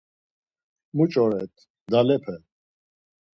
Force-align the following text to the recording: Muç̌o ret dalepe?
Muç̌o 0.95 1.25
ret 1.31 1.55
dalepe? 1.91 2.35